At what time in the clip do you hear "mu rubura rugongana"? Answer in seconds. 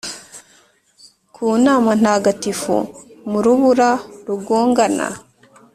3.29-5.07